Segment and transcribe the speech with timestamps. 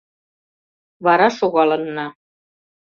[1.05, 2.07] Вара шогалынна.